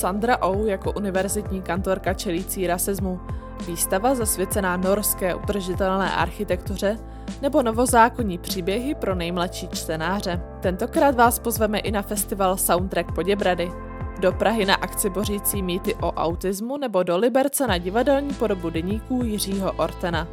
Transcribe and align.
Sandra 0.00 0.38
Oh 0.42 0.66
jako 0.66 0.92
univerzitní 0.92 1.62
kantorka 1.62 2.14
čelící 2.14 2.66
rasismu, 2.66 3.20
výstava 3.66 4.14
zasvěcená 4.14 4.76
norské 4.76 5.34
udržitelné 5.34 6.12
architektuře 6.12 6.98
nebo 7.42 7.62
novozákonní 7.62 8.38
příběhy 8.38 8.94
pro 8.94 9.14
nejmladší 9.14 9.68
čtenáře. 9.68 10.40
Tentokrát 10.60 11.14
vás 11.14 11.38
pozveme 11.38 11.78
i 11.78 11.90
na 11.90 12.02
festival 12.02 12.56
Soundtrack 12.56 13.14
Poděbrady, 13.14 13.72
do 14.20 14.32
Prahy 14.32 14.66
na 14.66 14.74
akci 14.74 15.10
bořící 15.10 15.62
mýty 15.62 15.94
o 15.94 16.12
autismu 16.12 16.76
nebo 16.76 17.02
do 17.02 17.18
Liberce 17.18 17.66
na 17.66 17.78
divadelní 17.78 18.34
podobu 18.34 18.70
deníků 18.70 19.22
Jiřího 19.24 19.72
Ortena. 19.72 20.28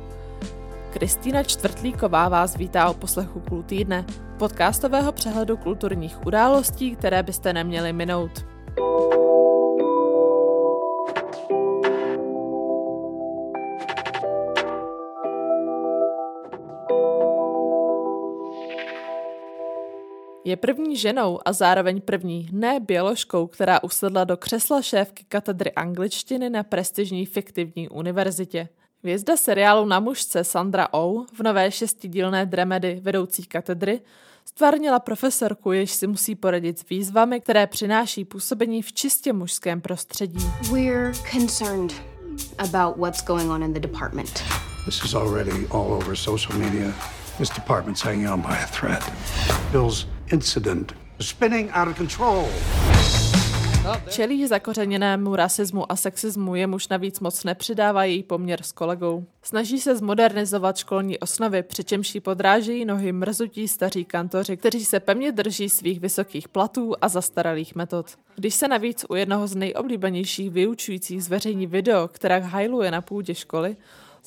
Kristýna 0.93 1.43
Čtvrtlíková 1.43 2.29
vás 2.29 2.55
vítá 2.57 2.89
o 2.89 2.93
poslechu 2.93 3.39
Kultýdne, 3.39 4.05
podcastového 4.37 5.11
přehledu 5.11 5.57
kulturních 5.57 6.25
událostí, 6.25 6.95
které 6.95 7.23
byste 7.23 7.53
neměli 7.53 7.93
minout. 7.93 8.45
Je 20.47 20.55
první 20.55 20.97
ženou 20.97 21.39
a 21.45 21.53
zároveň 21.53 22.01
první 22.01 22.49
ne 22.51 22.79
běložkou, 22.79 23.47
která 23.47 23.83
usedla 23.83 24.23
do 24.23 24.37
křesla 24.37 24.81
šéfky 24.81 25.25
katedry 25.27 25.71
angličtiny 25.71 26.49
na 26.49 26.63
prestižní 26.63 27.25
fiktivní 27.25 27.89
univerzitě. 27.89 28.69
Hvězda 29.03 29.37
seriálu 29.37 29.85
Na 29.85 29.99
mužce 29.99 30.43
Sandra 30.43 30.87
Oh 30.93 31.25
v 31.33 31.43
nové 31.43 31.71
šestidílné 31.71 32.45
dramedy 32.45 32.99
vedoucí 33.03 33.43
katedry 33.43 34.01
stvárnila 34.45 34.99
profesorku, 34.99 35.71
jež 35.71 35.91
si 35.91 36.07
musí 36.07 36.35
poradit 36.35 36.79
s 36.79 36.89
výzvami, 36.89 37.41
které 37.41 37.67
přináší 37.67 38.25
působení 38.25 38.81
v 38.81 38.93
čistě 38.93 39.33
mužském 39.33 39.81
prostředí. 39.81 40.51
We're 40.71 41.11
concerned 41.31 41.93
about 42.57 42.97
what's 42.97 43.23
going 43.23 43.51
on 43.51 43.63
in 43.63 43.73
the 43.73 43.79
department. 43.79 44.43
This 44.85 45.03
is 45.03 45.13
already 45.13 45.67
all 45.71 45.93
over 45.93 46.15
social 46.15 46.59
media. 46.59 46.93
This 47.37 47.49
department's 47.49 48.01
hanging 48.01 48.29
on 48.29 48.41
by 48.41 48.57
a 48.63 48.67
thread. 48.67 49.03
Bill's 49.71 50.16
incident 50.31 50.93
spinning 51.19 51.71
out 51.73 51.87
of 51.87 51.97
control. 51.97 52.47
Čelí 54.09 54.47
zakořeněnému 54.47 55.35
rasismu 55.35 55.91
a 55.91 55.95
sexismu, 55.95 56.55
jemuž 56.55 56.87
navíc 56.87 57.19
moc 57.19 57.43
nepřidává 57.43 58.03
její 58.03 58.23
poměr 58.23 58.63
s 58.63 58.71
kolegou. 58.71 59.25
Snaží 59.41 59.79
se 59.79 59.95
zmodernizovat 59.95 60.77
školní 60.77 61.19
osnovy, 61.19 61.63
přičemž 61.63 62.15
jí 62.15 62.21
podrážejí 62.21 62.85
nohy 62.85 63.11
mrzutí 63.11 63.67
staří 63.67 64.05
kantoři, 64.05 64.57
kteří 64.57 64.85
se 64.85 64.99
pevně 64.99 65.31
drží 65.31 65.69
svých 65.69 65.99
vysokých 65.99 66.47
platů 66.47 66.93
a 67.01 67.07
zastaralých 67.07 67.75
metod. 67.75 68.05
Když 68.35 68.55
se 68.55 68.67
navíc 68.67 69.05
u 69.09 69.15
jednoho 69.15 69.47
z 69.47 69.55
nejoblíbenějších 69.55 70.51
vyučujících 70.51 71.23
zveřejní 71.23 71.67
video, 71.67 72.07
která 72.07 72.39
hajluje 72.39 72.91
na 72.91 73.01
půdě 73.01 73.35
školy, 73.35 73.77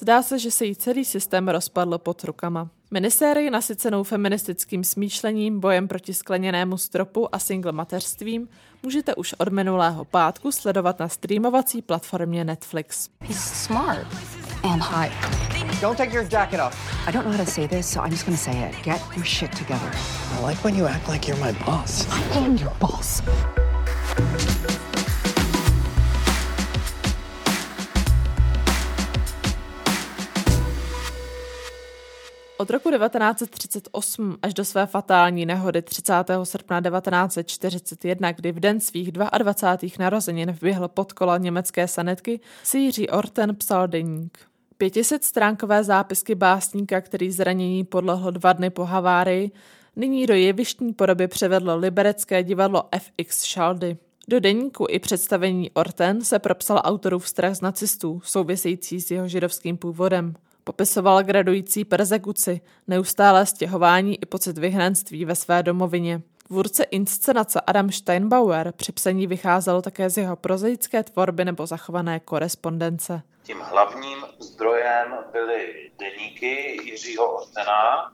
Zdá 0.00 0.22
se, 0.22 0.38
že 0.38 0.50
se 0.50 0.64
jí 0.64 0.76
celý 0.76 1.04
systém 1.04 1.48
rozpadl 1.48 1.98
pod 1.98 2.24
rukama. 2.24 2.70
Minisérii 2.92 3.50
nasycenou 3.50 4.02
feministickým 4.02 4.84
smýšlením, 4.84 5.60
bojem 5.60 5.88
proti 5.88 6.14
skleněnému 6.14 6.78
stropu 6.78 7.34
a 7.34 7.38
single 7.38 7.72
mateřstvím 7.72 8.48
můžete 8.82 9.14
už 9.14 9.34
od 9.38 9.48
minulého 9.48 10.04
pátku 10.04 10.52
sledovat 10.52 10.98
na 10.98 11.08
streamovací 11.08 11.82
platformě 11.82 12.44
Netflix. 12.44 13.08
He's 13.20 13.64
smart 13.64 14.06
and 14.62 14.82
hot. 14.82 15.10
Don't 15.80 15.98
take 15.98 16.14
your 16.14 16.26
jacket 16.32 16.60
off. 16.60 17.08
I 17.08 17.12
don't 17.12 17.24
know 17.24 17.36
how 17.36 17.44
to 17.44 17.50
say 17.50 17.68
this, 17.68 17.92
so 17.92 18.06
I'm 18.06 18.12
just 18.12 18.24
gonna 18.24 18.36
say 18.36 18.70
it. 18.70 18.76
Get 18.84 19.00
your 19.16 19.24
shit 19.24 19.58
together. 19.58 19.90
I 20.38 20.46
like 20.46 20.64
when 20.64 20.76
you 20.76 20.86
act 20.86 21.08
like 21.08 21.28
you're 21.28 21.46
my 21.46 21.52
boss. 21.64 22.06
I 22.10 22.38
am 22.38 22.56
your 22.56 22.72
boss. 22.80 23.22
Od 32.60 32.70
roku 32.70 32.90
1938 32.90 34.38
až 34.42 34.54
do 34.54 34.64
své 34.64 34.86
fatální 34.86 35.46
nehody 35.46 35.82
30. 35.82 36.14
srpna 36.44 36.80
1941, 36.80 38.32
kdy 38.32 38.52
v 38.52 38.60
den 38.60 38.80
svých 38.80 39.12
22. 39.12 39.90
narozenin 39.98 40.50
vběhl 40.50 40.88
pod 40.88 41.12
kola 41.12 41.38
německé 41.38 41.88
sanetky, 41.88 42.40
si 42.62 42.78
Jiří 42.78 43.08
Orten 43.08 43.56
psal 43.56 43.88
deník. 43.88 44.38
500 44.78 45.24
stránkové 45.24 45.84
zápisky 45.84 46.34
básníka, 46.34 47.00
který 47.00 47.30
zranění 47.30 47.84
podlehl 47.84 48.30
dva 48.30 48.52
dny 48.52 48.70
po 48.70 48.84
havárii, 48.84 49.50
nyní 49.96 50.26
do 50.26 50.34
jevištní 50.34 50.92
podoby 50.92 51.28
převedlo 51.28 51.76
liberecké 51.76 52.42
divadlo 52.42 52.84
FX 52.98 53.44
Šaldy. 53.44 53.96
Do 54.28 54.40
deníku 54.40 54.86
i 54.90 54.98
představení 54.98 55.70
Orten 55.70 56.24
se 56.24 56.38
propsal 56.38 56.80
autorův 56.84 57.28
strach 57.28 57.54
z 57.54 57.60
nacistů, 57.60 58.20
související 58.24 59.00
s 59.00 59.10
jeho 59.10 59.28
židovským 59.28 59.76
původem. 59.76 60.34
Popisoval 60.70 61.22
gradující 61.22 61.84
persekuci, 61.84 62.60
neustálé 62.86 63.46
stěhování 63.46 64.22
i 64.22 64.26
pocit 64.26 64.58
vyhnanství 64.58 65.24
ve 65.24 65.34
své 65.34 65.62
domovině. 65.62 66.22
Tvůrce 66.46 66.84
inscenace 66.84 67.60
Adam 67.66 67.90
Steinbauer 67.92 68.72
při 68.76 68.92
psaní 68.92 69.26
vycházel 69.26 69.82
také 69.82 70.10
z 70.10 70.16
jeho 70.18 70.36
prozaické 70.36 71.02
tvorby 71.02 71.44
nebo 71.44 71.66
zachované 71.66 72.20
korespondence. 72.20 73.22
Tím 73.42 73.58
hlavním 73.60 74.18
zdrojem 74.38 75.14
byly 75.32 75.90
deníky 75.98 76.80
Jiřího 76.84 77.36
Ortena, 77.36 78.12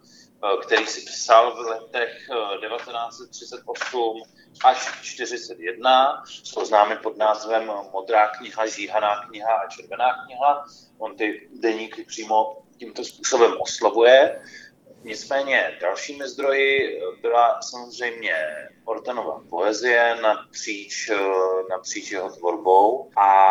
který 0.62 0.86
si 0.86 1.00
psal 1.00 1.54
v 1.54 1.58
letech 1.58 2.28
1938 2.66 4.22
eh, 4.22 4.30
až 4.64 5.02
41, 5.02 6.22
to 6.54 6.66
známe 6.66 6.96
pod 6.96 7.16
názvem 7.16 7.72
Modrá 7.92 8.28
kniha, 8.28 8.66
Žíhaná 8.66 9.26
kniha 9.28 9.54
a 9.54 9.68
Červená 9.68 10.24
kniha. 10.24 10.64
On 10.98 11.16
ty 11.16 11.48
deníky 11.60 12.04
přímo 12.04 12.62
tímto 12.78 13.04
způsobem 13.04 13.54
oslovuje. 13.60 14.42
Nicméně 15.06 15.78
dalšími 15.80 16.28
zdroji 16.28 17.00
byla 17.22 17.62
samozřejmě 17.62 18.34
Ortenova 18.84 19.40
poezie 19.50 20.16
napříč, 20.22 21.08
eh, 21.10 21.16
napříč 21.70 22.10
jeho 22.10 22.30
tvorbou 22.30 23.10
a 23.16 23.46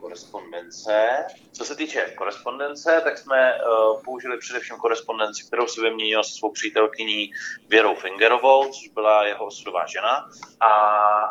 korespondence. 0.00 1.24
Co 1.52 1.64
se 1.64 1.76
týče 1.76 2.14
korespondence, 2.16 3.00
tak 3.04 3.18
jsme 3.18 3.54
uh, 3.54 4.02
použili 4.02 4.38
především 4.38 4.76
korespondenci, 4.76 5.46
kterou 5.46 5.66
si 5.66 5.80
vyměnil 5.80 6.24
se 6.24 6.32
svou 6.32 6.52
přítelkyní 6.52 7.30
Věrou 7.68 7.94
Fingerovou, 7.94 8.72
což 8.72 8.88
byla 8.88 9.26
jeho 9.26 9.46
osudová 9.46 9.86
žena, 9.86 10.28
a 10.60 10.70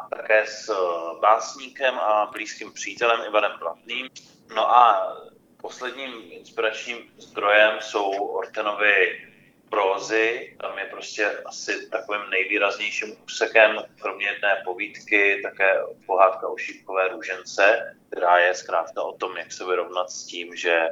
také 0.09 0.47
s 0.47 0.73
básníkem 1.21 1.99
a 1.99 2.29
blízkým 2.33 2.73
přítelem 2.73 3.21
Ivanem 3.27 3.51
Blatným. 3.59 4.09
No 4.55 4.75
a 4.75 5.13
posledním 5.61 6.13
inspiračním 6.29 6.97
zdrojem 7.17 7.77
jsou 7.81 8.11
Ortenovy 8.11 9.32
prózy, 9.73 10.55
tam 10.61 10.77
je 10.77 10.85
prostě 10.85 11.25
asi 11.45 11.89
takovým 11.89 12.29
nejvýraznějším 12.29 13.17
úsekem, 13.25 13.77
kromě 14.01 14.25
jedné 14.25 14.61
povídky, 14.65 15.39
také 15.43 15.81
pohádka 16.05 16.47
o 16.47 16.57
šípkové 16.57 17.07
růžence, 17.07 17.95
která 18.07 18.37
je 18.37 18.53
zkrátka 18.53 19.03
o 19.03 19.17
tom, 19.17 19.37
jak 19.37 19.51
se 19.51 19.65
vyrovnat 19.65 20.09
s 20.09 20.25
tím, 20.25 20.55
že 20.55 20.89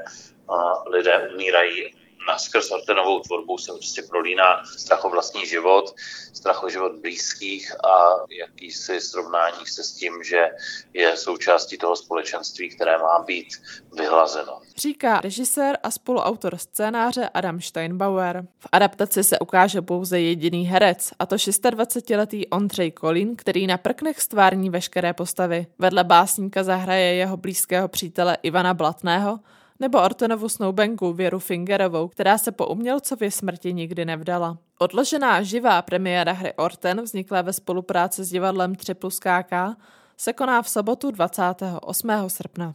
lidé 0.88 1.30
umírají 1.34 1.94
naskrz 2.28 2.72
Ortenovou 2.72 3.20
tvorbou 3.20 3.58
se 3.58 3.72
prostě 3.72 4.02
prolíná 4.02 4.64
strach 4.78 5.06
o 5.06 5.10
vlastní 5.10 5.46
život, 5.46 5.96
strach 6.34 6.64
o 6.64 6.70
život 6.70 6.92
blízkých 7.02 7.86
a 7.86 8.10
jakýsi 8.40 9.02
srovnání 9.02 9.66
se 9.66 9.84
s 9.84 9.92
tím, 9.94 10.24
že 10.24 10.50
je 10.94 11.18
součástí 11.18 11.78
toho 11.78 11.96
společenství, 11.96 12.70
které 12.76 12.98
má 12.98 13.24
být 13.26 13.48
vyhlazeno. 13.94 14.62
Říká 14.78 15.22
režisér 15.22 15.78
a 15.84 15.92
spoluautor 15.92 16.58
scénáře 16.58 17.30
Adam 17.34 17.62
Steinbauer. 17.62 18.46
V 18.60 18.68
adaptaci 18.72 19.24
se 19.24 19.40
ukáže 19.40 19.82
pouze 19.82 20.20
jediný 20.20 20.66
herec, 20.66 21.12
a 21.20 21.26
to 21.26 21.36
26-letý 21.36 22.48
Ondřej 22.48 22.92
Kolín, 22.92 23.36
který 23.36 23.68
na 23.68 23.78
prknech 23.78 24.22
stvární 24.22 24.70
veškeré 24.70 25.14
postavy. 25.14 25.68
Vedle 25.80 26.04
básníka 26.04 26.64
zahraje 26.64 27.14
jeho 27.14 27.38
blízkého 27.38 27.88
přítele 27.88 28.38
Ivana 28.44 28.74
Blatného, 28.74 29.40
nebo 29.82 30.02
Ortenovu 30.02 30.50
snoubenku 30.50 31.14
Věru 31.14 31.40
Fingerovou, 31.40 32.08
která 32.08 32.38
se 32.38 32.52
po 32.52 32.68
umělcově 32.68 33.32
smrti 33.32 33.74
nikdy 33.74 34.06
nevdala. 34.06 34.58
Odložená 34.80 35.44
živá 35.44 35.82
premiéra 35.82 36.32
hry 36.32 36.54
Orten, 36.54 37.02
vzniklá 37.02 37.42
ve 37.42 37.54
spolupráci 37.54 38.24
s 38.24 38.30
divadlem 38.30 38.76
3 38.76 38.94
plus 38.94 39.20
KK, 39.20 39.78
se 40.18 40.34
koná 40.34 40.62
v 40.62 40.70
sobotu 40.70 41.12
28. 41.12 42.10
srpna. 42.28 42.74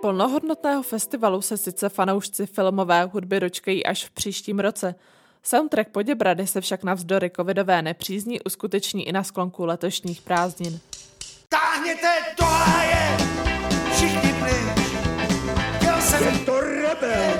Plnohodnotného 0.00 0.82
festivalu 0.82 1.42
se 1.42 1.56
sice 1.56 1.88
fanoušci 1.88 2.46
filmové 2.46 3.04
hudby 3.04 3.40
dočkají 3.40 3.86
až 3.86 4.04
v 4.04 4.10
příštím 4.10 4.58
roce, 4.58 4.94
Soundtrack 5.48 5.88
Poděbrady 5.88 6.46
se 6.46 6.60
však 6.60 6.84
navzdory 6.84 7.30
covidové 7.36 7.82
nepřízní 7.82 8.40
uskuteční 8.40 9.08
i 9.08 9.12
na 9.12 9.22
sklonku 9.22 9.64
letošních 9.64 10.22
prázdnin. 10.22 10.80
Táhněte, 11.48 12.08
tohle 12.36 12.86
je, 12.86 13.16
všichni 13.94 14.34
pryč, 14.40 14.92
já 15.86 16.00
jsem 16.00 16.24
je 16.24 16.38
to 16.38 16.60
rebel 16.60 17.34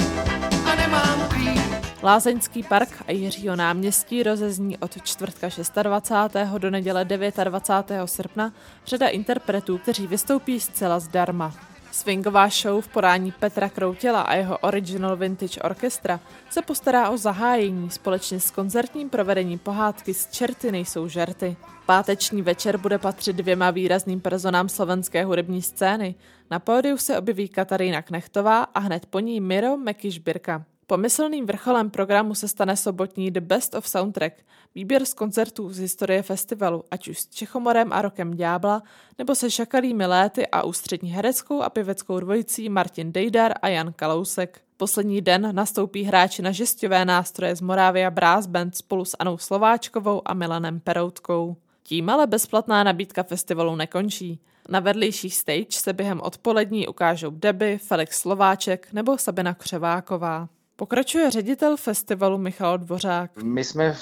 a 0.67 0.75
nemám 0.75 1.29
klíč. 1.29 1.61
Lázeňský 2.03 2.63
park 2.63 3.03
a 3.09 3.13
Jiřího 3.13 3.57
náměstí 3.57 4.23
rozezní 4.23 4.79
od 4.79 5.03
čtvrtka 5.03 5.49
26. 5.83 6.59
do 6.59 6.71
neděle 6.71 7.05
29. 7.05 8.09
srpna 8.09 8.53
řada 8.87 9.09
interpretů, 9.09 9.79
kteří 9.79 10.07
vystoupí 10.07 10.61
zcela 10.61 11.01
zdarma. 11.01 11.76
Swingová 11.97 12.49
show 12.49 12.85
v 12.85 12.89
podání 12.89 13.33
Petra 13.33 13.69
Kroutěla 13.69 14.21
a 14.21 14.35
jeho 14.35 14.59
Original 14.59 15.17
Vintage 15.17 15.61
Orchestra 15.61 16.21
se 16.51 16.63
postará 16.63 17.11
o 17.11 17.17
zahájení 17.17 17.91
společně 17.91 18.41
s 18.41 18.51
koncertním 18.51 19.11
provedením 19.11 19.59
pohádky 19.59 20.15
z 20.15 20.31
Čerty 20.31 20.73
nejsou 20.73 21.09
žerty. 21.09 21.57
Páteční 21.87 22.43
večer 22.43 22.77
bude 22.77 22.99
patřit 22.99 23.37
dvěma 23.37 23.71
výrazným 23.71 24.21
personám 24.21 24.69
slovenské 24.69 25.25
hudební 25.25 25.63
scény. 25.63 26.15
Na 26.51 26.59
pódiu 26.59 26.97
se 26.97 27.19
objeví 27.19 27.49
Katarína 27.49 28.03
Knechtová 28.03 28.63
a 28.63 28.79
hned 28.79 29.07
po 29.07 29.21
ní 29.21 29.41
Miro 29.41 29.77
Mekišbirka. 29.77 30.65
Pomyslným 30.89 31.47
vrcholem 31.47 31.91
programu 31.91 32.35
se 32.35 32.49
stane 32.49 32.77
sobotní 32.77 33.31
The 33.31 33.41
Best 33.41 33.75
of 33.75 33.89
Soundtrack, 33.89 34.35
výběr 34.75 35.05
z 35.05 35.15
koncertů 35.15 35.71
z 35.71 35.79
historie 35.79 36.23
festivalu, 36.23 36.85
ať 36.91 37.09
už 37.09 37.19
s 37.19 37.29
Čechomorem 37.29 37.93
a 37.93 38.03
Rokem 38.03 38.35
Ďábla, 38.35 38.83
nebo 39.19 39.35
se 39.35 39.51
šakalými 39.51 40.07
léty 40.07 40.47
a 40.47 40.63
ústřední 40.63 41.11
hereckou 41.11 41.63
a 41.63 41.71
pěveckou 41.71 42.21
dvojicí 42.21 42.69
Martin 42.69 43.13
Dejdar 43.13 43.55
a 43.63 43.69
Jan 43.69 43.93
Kalousek. 43.93 44.61
Poslední 44.77 45.21
den 45.21 45.55
nastoupí 45.55 46.03
hráči 46.03 46.43
na 46.43 46.53
žesťové 46.53 47.05
nástroje 47.05 47.57
z 47.57 47.61
Moravia 47.61 48.11
Brass 48.11 48.47
Band 48.47 48.77
spolu 48.77 49.05
s 49.05 49.17
Anou 49.19 49.39
Slováčkovou 49.39 50.23
a 50.25 50.35
Milanem 50.35 50.81
Peroutkou. 50.81 51.57
Tím 51.83 52.11
ale 52.11 52.27
bezplatná 52.27 52.85
nabídka 52.85 53.23
festivalu 53.23 53.77
nekončí. 53.77 54.41
Na 54.69 54.81
vedlejších 54.81 55.35
stage 55.35 55.67
se 55.71 55.93
během 55.93 56.21
odpolední 56.21 56.89
ukážou 56.89 57.31
Deby, 57.31 57.79
Felix 57.79 58.19
Slováček 58.19 58.93
nebo 58.93 59.19
Sabina 59.19 59.55
Křeváková. 59.55 60.49
Pokračuje 60.79 61.31
ředitel 61.31 61.77
festivalu 61.77 62.39
Michal 62.39 62.79
Dvořák. 62.79 63.43
My 63.43 63.65
jsme 63.65 63.97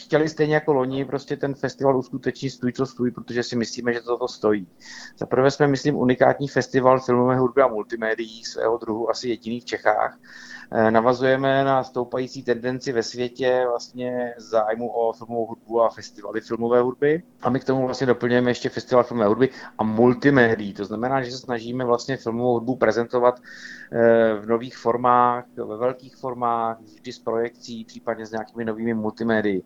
chtěli 0.00 0.28
stejně 0.28 0.54
jako 0.54 0.72
loni 0.72 1.04
prostě 1.04 1.36
ten 1.36 1.54
festival 1.54 1.98
uskutečnit 1.98 2.50
stůj 2.50 2.72
co 2.72 2.86
stůj, 2.86 3.10
protože 3.10 3.42
si 3.42 3.56
myslíme, 3.56 3.92
že 3.92 4.00
to, 4.00 4.18
to 4.18 4.28
stojí. 4.28 4.68
Za 5.18 5.26
prvé 5.26 5.50
jsme, 5.50 5.66
myslím, 5.66 5.96
unikátní 5.96 6.48
festival 6.48 7.00
filmové 7.00 7.36
hudby 7.36 7.62
a 7.62 7.68
multimédií 7.68 8.44
svého 8.44 8.78
druhu, 8.78 9.10
asi 9.10 9.28
jediný 9.28 9.60
v 9.60 9.64
Čechách. 9.64 10.18
Eh, 10.72 10.90
navazujeme 10.90 11.64
na 11.64 11.84
stoupající 11.84 12.42
tendenci 12.42 12.92
ve 12.92 13.02
světě 13.02 13.64
vlastně 13.68 14.34
zájmu 14.36 14.90
o 14.90 15.12
filmovou 15.12 15.46
hudbu 15.46 15.82
a 15.82 15.88
festivaly 15.88 16.40
filmové 16.40 16.80
hudby. 16.80 17.22
A 17.42 17.50
my 17.50 17.60
k 17.60 17.64
tomu 17.64 17.84
vlastně 17.86 18.06
doplňujeme 18.06 18.50
ještě 18.50 18.68
festival 18.68 19.04
filmové 19.04 19.28
hudby 19.28 19.48
a 19.78 19.84
multimédií. 19.84 20.74
To 20.74 20.84
znamená, 20.84 21.22
že 21.22 21.30
se 21.30 21.38
snažíme 21.38 21.84
vlastně 21.84 22.16
filmovou 22.16 22.52
hudbu 22.52 22.76
prezentovat 22.76 23.40
eh, 23.92 24.34
v 24.34 24.46
nových 24.46 24.76
formách, 24.76 25.44
ve 25.56 25.76
velkých 25.76 26.16
formách, 26.16 26.80
vždy 26.80 27.12
s 27.12 27.18
projekcí, 27.18 27.84
případně 27.84 28.26
s 28.26 28.30
nějakými 28.30 28.64
novými 28.64 28.94
multimédii. 28.94 29.62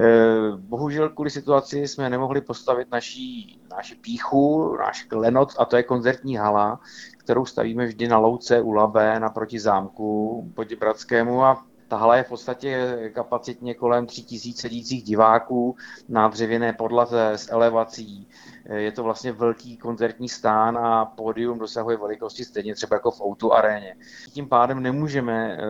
Eh, 0.00 0.56
bohužel 0.56 1.08
kvůli 1.08 1.30
situaci 1.30 1.88
jsme 1.88 2.10
nemohli 2.10 2.40
postavit 2.40 2.90
naší, 2.90 3.60
naši 3.76 3.94
píchu, 3.94 4.76
náš 4.76 5.02
klenot, 5.02 5.48
a 5.58 5.64
to 5.64 5.76
je 5.76 5.82
koncertní 5.82 6.36
hala, 6.36 6.80
kterou 7.24 7.46
stavíme 7.46 7.86
vždy 7.86 8.08
na 8.08 8.18
louce 8.18 8.60
u 8.60 8.72
Labé 8.72 9.20
naproti 9.20 9.60
zámku 9.60 10.42
Poděbradskému 10.54 11.44
a 11.44 11.64
ta 11.88 11.96
hala 11.96 12.16
je 12.16 12.22
v 12.22 12.28
podstatě 12.28 12.98
kapacitně 13.14 13.74
kolem 13.74 14.06
3000 14.06 14.60
sedících 14.60 15.02
diváků 15.02 15.76
na 16.08 16.28
dřevěné 16.28 16.72
podlaze 16.72 17.30
s 17.30 17.52
elevací. 17.52 18.28
Je 18.74 18.92
to 18.92 19.02
vlastně 19.02 19.32
velký 19.32 19.76
koncertní 19.76 20.28
stán 20.28 20.78
a 20.78 21.04
pódium 21.04 21.58
dosahuje 21.58 21.96
velikosti 21.96 22.44
stejně 22.44 22.74
třeba 22.74 22.96
jako 22.96 23.10
v 23.10 23.20
Outu 23.20 23.52
aréně. 23.52 23.96
Tím 24.32 24.48
pádem 24.48 24.82
nemůžeme 24.82 25.52
eh, 25.52 25.66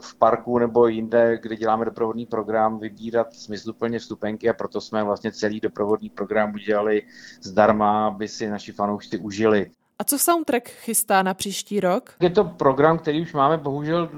v 0.00 0.14
parku 0.18 0.58
nebo 0.58 0.86
jinde, 0.86 1.38
kde 1.42 1.56
děláme 1.56 1.84
doprovodný 1.84 2.26
program, 2.26 2.78
vybírat 2.78 3.34
smysluplně 3.34 3.98
vstupenky 3.98 4.48
a 4.48 4.52
proto 4.52 4.80
jsme 4.80 5.04
vlastně 5.04 5.32
celý 5.32 5.60
doprovodný 5.60 6.10
program 6.10 6.54
udělali 6.54 7.02
zdarma, 7.42 8.06
aby 8.06 8.28
si 8.28 8.50
naši 8.50 8.72
fanoušci 8.72 9.18
užili. 9.18 9.70
A 10.00 10.04
co 10.04 10.18
soundtrack 10.18 10.68
chystá 10.68 11.22
na 11.22 11.34
příští 11.34 11.80
rok? 11.80 12.14
Je 12.20 12.30
to 12.30 12.44
program, 12.44 12.98
který 12.98 13.22
už 13.22 13.32
máme 13.32 13.56
bohužel 13.56 14.10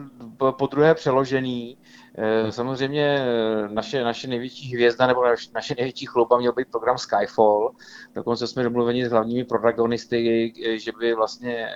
po 0.58 0.66
druhé 0.66 0.94
přeložený. 0.94 1.78
Eh, 2.14 2.52
samozřejmě 2.52 3.04
eh, 3.04 3.68
naše, 3.68 4.04
naše 4.04 4.28
největší 4.28 4.74
hvězda 4.74 5.06
nebo 5.06 5.22
naše 5.54 5.74
největší 5.76 6.06
chluba 6.06 6.38
měl 6.38 6.52
být 6.52 6.68
program 6.70 6.98
Skyfall. 6.98 7.70
Dokonce 8.14 8.46
jsme 8.46 8.62
domluveni 8.62 9.08
s 9.08 9.10
hlavními 9.10 9.44
protagonisty, 9.44 10.52
eh, 10.66 10.78
že 10.78 10.92
by 11.00 11.14
vlastně 11.14 11.68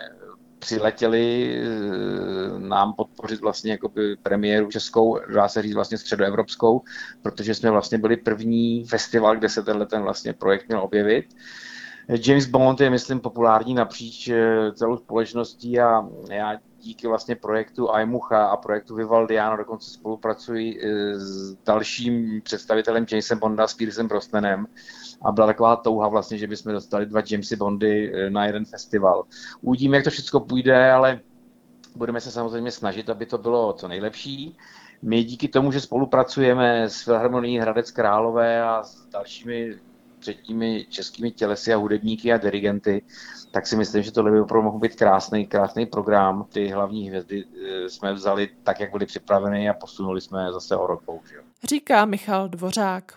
přiletěli 0.58 1.58
nám 2.58 2.92
podpořit 2.92 3.40
vlastně 3.40 3.72
jakoby 3.72 4.16
premiéru 4.16 4.70
českou, 4.70 5.18
dá 5.34 5.48
se 5.48 5.62
říct 5.62 5.74
vlastně 5.74 5.98
středoevropskou, 5.98 6.82
protože 7.22 7.54
jsme 7.54 7.70
vlastně 7.70 7.98
byli 7.98 8.16
první 8.16 8.84
festival, 8.84 9.36
kde 9.36 9.48
se 9.48 9.62
tenhle 9.62 9.86
ten 9.86 10.02
vlastně 10.02 10.32
projekt 10.32 10.68
měl 10.68 10.80
objevit. 10.80 11.24
James 12.08 12.46
Bond 12.46 12.80
je, 12.80 12.90
myslím, 12.90 13.20
populární 13.20 13.74
napříč 13.74 14.28
eh, 14.28 14.72
celou 14.72 14.96
společností 14.96 15.80
a 15.80 16.08
já 16.30 16.58
díky 16.80 17.06
vlastně 17.06 17.36
projektu 17.36 17.90
Aimucha 17.90 18.46
a 18.46 18.56
projektu 18.56 18.94
Vivaldiano 18.94 19.56
dokonce 19.56 19.90
spolupracuji 19.90 20.80
eh, 20.82 21.18
s 21.18 21.54
dalším 21.54 22.42
představitelem 22.42 23.06
Jamesa 23.10 23.34
Bonda, 23.34 23.66
s 23.66 23.74
Piersem 23.74 24.08
Brosnanem 24.08 24.66
a 25.24 25.32
byla 25.32 25.46
taková 25.46 25.76
touha 25.76 26.08
vlastně, 26.08 26.38
že 26.38 26.46
bychom 26.46 26.72
dostali 26.72 27.06
dva 27.06 27.22
Jamesy 27.30 27.56
Bondy 27.56 28.12
eh, 28.14 28.30
na 28.30 28.46
jeden 28.46 28.64
festival. 28.64 29.24
Uvidíme, 29.60 29.96
jak 29.96 30.04
to 30.04 30.10
všechno 30.10 30.40
půjde, 30.40 30.92
ale 30.92 31.20
budeme 31.96 32.20
se 32.20 32.30
samozřejmě 32.30 32.70
snažit, 32.70 33.10
aby 33.10 33.26
to 33.26 33.38
bylo 33.38 33.72
co 33.72 33.88
nejlepší. 33.88 34.56
My 35.02 35.24
díky 35.24 35.48
tomu, 35.48 35.72
že 35.72 35.80
spolupracujeme 35.80 36.82
s 36.82 37.02
Filharmonií 37.02 37.58
Hradec 37.58 37.90
Králové 37.90 38.62
a 38.62 38.82
s 38.82 39.06
dalšími 39.06 39.74
třetími 40.24 40.86
českými 40.88 41.30
tělesy 41.30 41.74
a 41.74 41.76
hudebníky 41.76 42.32
a 42.32 42.36
dirigenty, 42.36 43.02
tak 43.50 43.66
si 43.66 43.76
myslím, 43.76 44.02
že 44.02 44.12
tohle 44.12 44.30
by 44.30 44.40
opravdu 44.40 44.64
mohl 44.64 44.78
být 44.78 44.96
krásný, 44.96 45.46
krásný 45.46 45.86
program. 45.86 46.46
Ty 46.52 46.68
hlavní 46.68 47.08
hvězdy 47.08 47.44
eh, 47.44 47.88
jsme 47.88 48.12
vzali 48.12 48.48
tak, 48.62 48.80
jak 48.80 48.90
byly 48.90 49.06
připraveny 49.06 49.68
a 49.68 49.74
posunuli 49.74 50.20
jsme 50.20 50.52
zase 50.52 50.76
o 50.76 50.86
rok. 50.86 51.02
Říká 51.64 52.04
Michal 52.04 52.48
Dvořák. 52.48 53.12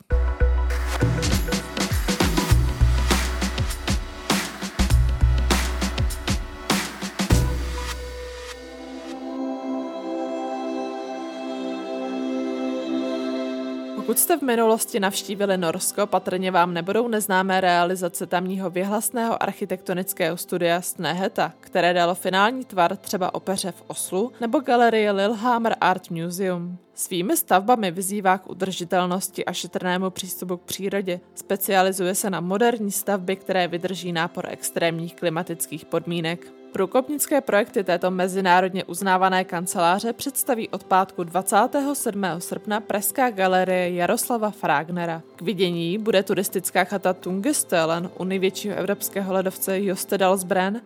Pokud 14.17 14.23
jste 14.23 14.37
v 14.37 14.41
minulosti 14.41 14.99
navštívili 14.99 15.57
Norsko, 15.57 16.07
patrně 16.07 16.51
vám 16.51 16.73
nebudou 16.73 17.07
neznámé 17.07 17.61
realizace 17.61 18.25
tamního 18.25 18.69
věhlasného 18.69 19.43
architektonického 19.43 20.37
studia 20.37 20.81
Sneheta, 20.81 21.53
které 21.59 21.93
dalo 21.93 22.15
finální 22.15 22.65
tvar 22.65 22.97
třeba 22.97 23.35
opeře 23.35 23.71
v 23.71 23.83
Oslu 23.87 24.31
nebo 24.41 24.59
galerii 24.59 25.11
Lillehammer 25.11 25.75
Art 25.81 26.09
Museum. 26.09 26.77
Svými 26.93 27.37
stavbami 27.37 27.91
vyzývá 27.91 28.37
k 28.37 28.49
udržitelnosti 28.49 29.45
a 29.45 29.53
šetrnému 29.53 30.09
přístupu 30.09 30.57
k 30.57 30.61
přírodě. 30.61 31.19
Specializuje 31.35 32.15
se 32.15 32.29
na 32.29 32.39
moderní 32.39 32.91
stavby, 32.91 33.35
které 33.35 33.67
vydrží 33.67 34.11
nápor 34.11 34.45
extrémních 34.49 35.15
klimatických 35.15 35.85
podmínek. 35.85 36.56
Průkopnické 36.71 37.41
projekty 37.41 37.83
této 37.83 38.11
mezinárodně 38.11 38.83
uznávané 38.83 39.43
kanceláře 39.43 40.13
představí 40.13 40.69
od 40.69 40.83
pátku 40.83 41.23
27. 41.23 42.23
srpna 42.39 42.79
Pražská 42.79 43.29
galerie 43.29 43.93
Jaroslava 43.93 44.51
Fragnera. 44.51 45.21
K 45.35 45.41
vidění 45.41 45.97
bude 45.97 46.23
turistická 46.23 46.83
chata 46.83 47.13
Tungestelen 47.13 48.09
u 48.17 48.23
největšího 48.23 48.75
evropského 48.75 49.33
ledovce 49.33 49.83
Jostedalsbren, 49.83 50.81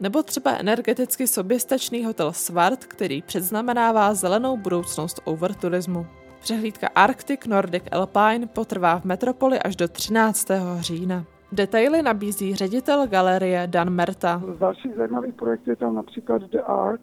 nebo 0.00 0.22
třeba 0.22 0.56
energeticky 0.56 1.26
soběstačný 1.26 2.04
hotel 2.04 2.32
Svart, 2.32 2.84
který 2.84 3.22
předznamenává 3.22 4.14
zelenou 4.14 4.56
budoucnost 4.56 5.20
overturismu. 5.24 6.06
Přehlídka 6.40 6.88
Arctic 6.94 7.40
Nordic 7.46 7.82
Alpine 7.92 8.46
potrvá 8.46 9.00
v 9.00 9.04
metropoli 9.04 9.58
až 9.58 9.76
do 9.76 9.88
13. 9.88 10.48
října. 10.80 11.24
Detaily 11.54 12.02
nabízí 12.02 12.54
ředitel 12.54 13.06
galerie 13.06 13.66
Dan 13.66 13.90
Merta. 13.90 14.42
Z 14.56 14.58
dalších 14.58 14.94
zajímavých 14.94 15.34
projektů 15.34 15.70
je 15.70 15.76
tam 15.76 15.94
například 15.94 16.42
The 16.42 16.58
Ark, 16.66 17.00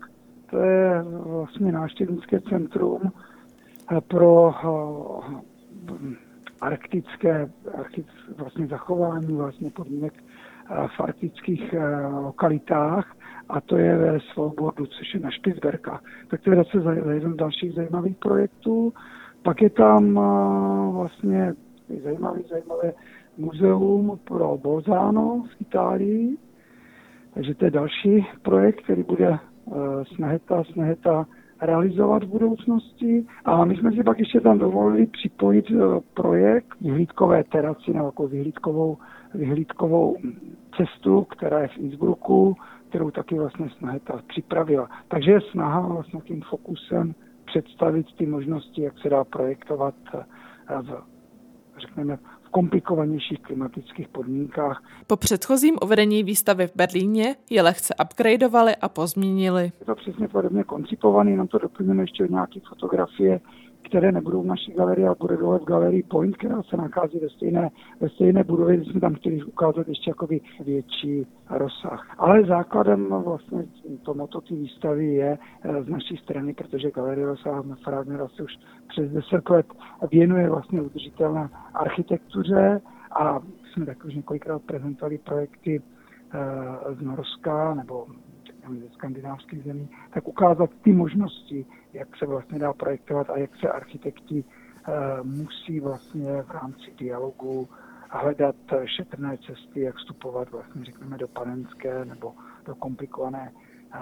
to 0.50 0.58
je 0.58 1.03
vlastně 1.25 1.72
návštěvnické 1.72 2.41
centrum 2.41 3.01
eh, 3.91 4.01
pro 4.01 4.53
eh, 4.53 6.15
arktické, 6.62 7.50
vlastně 8.38 8.67
zachování 8.67 9.36
vlastně 9.36 9.72
podmínek 9.72 10.13
eh, 10.24 10.88
v 10.98 11.00
arktických 11.00 11.75
lokalitách 12.12 13.15
a 13.50 13.62
to 13.62 13.77
je 13.77 13.98
ve 13.98 14.20
Svobodu, 14.20 14.86
což 14.86 15.13
je 15.13 15.20
na 15.20 15.31
Špicberka. 15.31 16.01
Tak 16.27 16.41
to 16.41 16.51
je 16.51 16.55
zase 16.55 16.77
jeden 17.13 17.34
z 17.34 17.38
dalších 17.38 17.74
zajímavých 17.74 18.17
projektů. 18.17 18.93
Pak 19.43 19.62
je 19.62 19.70
tam 19.70 20.13
vlastně 20.93 21.53
zajímavý, 22.03 22.43
zajímavé 22.50 22.93
muzeum 23.38 24.19
pro 24.23 24.57
Bolzano 24.57 25.43
v 25.43 25.61
Itálii. 25.61 26.38
Takže 27.33 27.55
to 27.55 27.65
je 27.65 27.71
další 27.71 28.25
projekt, 28.41 28.81
který 28.83 29.03
bude 29.03 29.29
uh, 29.29 29.38
Snaheta, 30.15 30.63
Snaheta 30.63 31.25
realizovat 31.61 32.23
v 32.23 32.27
budoucnosti. 32.27 33.25
A 33.45 33.65
my 33.65 33.75
jsme 33.75 33.91
si 33.91 34.03
pak 34.03 34.19
ještě 34.19 34.39
tam 34.39 34.59
dovolili 34.59 35.05
připojit 35.05 35.65
projekt 36.13 36.67
vyhlídkové 36.81 37.43
terasy 37.43 37.93
nebo 37.93 38.05
jako 38.05 38.27
vyhlídkovou, 38.27 38.97
vyhlídkovou 39.33 40.17
cestu, 40.77 41.21
která 41.23 41.59
je 41.59 41.67
v 41.67 41.77
Innsbrucku, 41.77 42.55
kterou 42.89 43.11
taky 43.11 43.35
vlastně 43.39 43.69
Snaheta 43.77 44.21
připravila. 44.27 44.89
Takže 45.07 45.31
je 45.31 45.41
snaha 45.51 45.79
vlastně 45.88 46.21
tím 46.21 46.41
fokusem 46.41 47.13
představit 47.45 48.05
ty 48.17 48.25
možnosti, 48.25 48.81
jak 48.81 49.00
se 49.00 49.09
dá 49.09 49.23
projektovat 49.23 49.95
v, 50.81 51.03
řekněme, 51.77 52.17
v 52.17 52.40
komplikovanějších 52.51 53.39
klimatických 53.39 54.08
podmínkách. 54.08 54.84
Po 55.08 55.15
předchozím 55.15 55.77
uvedení 55.84 56.24
výstavy 56.24 56.67
v 56.67 56.75
Berlíně 56.75 57.36
je 57.50 57.62
lehce 57.62 57.93
upgradeovali 58.03 58.75
a 58.75 58.89
pozměnili. 58.89 59.63
Je 59.79 59.86
to 59.86 59.96
přesně 59.96 60.27
podobně 60.27 60.63
koncipovaný, 60.63 61.36
nám 61.36 61.48
to 61.48 61.58
doplňujeme 61.58 62.03
ještě 62.03 62.27
nějaké 62.29 62.60
fotografie 62.70 63.39
které 63.91 64.12
nebudou 64.12 64.41
v 64.43 64.45
naší 64.45 64.71
galerii, 64.71 65.07
ale 65.07 65.15
bude 65.19 65.38
dole 65.38 65.60
v 65.60 65.63
galerii 65.63 66.03
Point, 66.03 66.38
která 66.38 66.63
se 66.63 66.77
nachází 66.77 67.19
ve 67.19 67.29
stejné, 67.29 67.69
ve 68.00 68.10
stejné 68.10 68.43
budově, 68.43 68.77
kde 68.77 68.86
jsme 68.86 69.00
tam 69.00 69.15
chtěli 69.15 69.43
ukázat 69.43 69.88
ještě 69.88 70.10
jakoby 70.10 70.41
větší 70.65 71.27
rozsah. 71.50 72.15
Ale 72.17 72.45
základem 72.45 73.10
vlastně 73.10 73.65
tomuto 74.01 74.41
ty 74.41 74.55
výstavy 74.55 75.05
je 75.05 75.38
eh, 75.63 75.83
z 75.83 75.88
naší 75.88 76.17
strany, 76.17 76.53
protože 76.53 76.91
Galerie 76.91 77.27
Rosa 77.27 77.63
Fragner 77.83 78.21
asi 78.21 78.43
už 78.43 78.60
přes 78.88 79.12
10 79.12 79.50
let 79.50 79.65
věnuje 80.12 80.50
vlastně 80.50 80.81
udržitelné 80.81 81.50
architektuře 81.74 82.81
a 83.12 83.39
jsme 83.74 83.86
tak 83.86 84.05
už 84.05 84.15
několikrát 84.15 84.62
prezentovali 84.62 85.17
projekty 85.17 85.81
eh, 86.33 86.95
z 86.95 87.01
Norska 87.01 87.74
nebo 87.74 88.07
ze 88.69 88.89
skandinávských 88.89 89.63
zemí, 89.63 89.89
tak 90.13 90.27
ukázat 90.27 90.69
ty 90.83 90.93
možnosti, 90.93 91.65
jak 91.93 92.17
se 92.17 92.25
vlastně 92.25 92.60
dá 92.60 92.74
projektovat 92.74 93.29
a 93.29 93.38
jak 93.38 93.55
se 93.55 93.69
architekti 93.69 94.43
uh, 94.43 95.27
musí 95.27 95.79
vlastně 95.79 96.41
v 96.41 96.51
rámci 96.51 96.91
dialogu 96.98 97.69
hledat 98.10 98.55
šetrné 98.86 99.38
cesty, 99.38 99.81
jak 99.81 99.95
vstupovat 99.95 100.51
vlastně, 100.51 100.86
řekněme, 100.86 101.17
do 101.17 101.27
panenské 101.27 102.05
nebo 102.05 102.33
do 102.65 102.75
komplikované 102.75 103.51
uh, 103.51 104.01